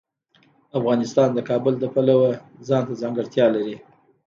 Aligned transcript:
افغانستان 0.77 1.29
د 1.33 1.39
کابل 1.49 1.73
د 1.79 1.85
پلوه 1.93 2.29
ځانته 2.67 2.93
ځانګړتیا 3.01 3.45
لري. 3.55 3.75